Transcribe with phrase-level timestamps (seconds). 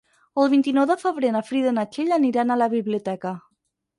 [0.43, 3.37] El vint-i-nou de febrer na Frida i na Txell aniran a la biblioteca.